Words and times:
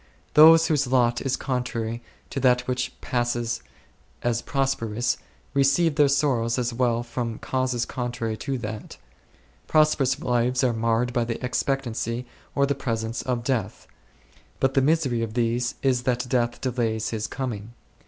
Those 0.33 0.65
whose 0.65 0.87
lot 0.87 1.21
is 1.21 1.37
contrary 1.37 2.01
to 2.31 2.39
that 2.39 2.61
which 2.61 2.91
passes 3.01 3.61
as 4.23 4.41
prosperous 4.41 5.17
receive 5.53 5.93
their 5.93 6.07
sorrows 6.07 6.57
as 6.57 6.73
well 6.73 7.03
from 7.03 7.37
causes 7.37 7.85
contrary 7.85 8.35
to 8.37 8.57
that. 8.57 8.97
Prosperous 9.67 10.19
lives 10.19 10.63
are 10.63 10.73
marred 10.73 11.13
by 11.13 11.23
the 11.23 11.39
ex 11.43 11.61
pectancy, 11.61 12.25
or 12.55 12.65
the 12.65 12.73
presence, 12.73 13.21
of 13.21 13.43
death; 13.43 13.85
but 14.59 14.73
the 14.73 14.81
misery 14.81 15.21
of 15.21 15.35
these 15.35 15.75
is 15.83 16.01
that 16.01 16.27
death 16.27 16.59
delays 16.61 17.09
his 17.09 17.27
coming. 17.27 17.75